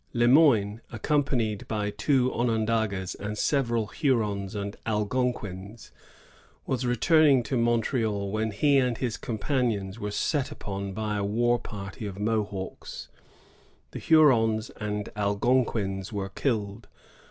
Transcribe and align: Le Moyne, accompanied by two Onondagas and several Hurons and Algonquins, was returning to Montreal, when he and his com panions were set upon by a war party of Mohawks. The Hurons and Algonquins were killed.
Le 0.13 0.27
Moyne, 0.27 0.81
accompanied 0.91 1.67
by 1.67 1.91
two 1.91 2.33
Onondagas 2.33 3.13
and 3.13 3.37
several 3.37 3.85
Hurons 3.85 4.55
and 4.55 4.75
Algonquins, 4.87 5.91
was 6.65 6.87
returning 6.87 7.43
to 7.43 7.55
Montreal, 7.55 8.31
when 8.31 8.49
he 8.49 8.79
and 8.79 8.97
his 8.97 9.15
com 9.15 9.37
panions 9.37 9.99
were 9.99 10.09
set 10.09 10.51
upon 10.51 10.93
by 10.93 11.17
a 11.17 11.23
war 11.23 11.59
party 11.59 12.07
of 12.07 12.17
Mohawks. 12.17 13.09
The 13.91 13.99
Hurons 13.99 14.71
and 14.71 15.07
Algonquins 15.15 16.11
were 16.11 16.29
killed. 16.29 16.87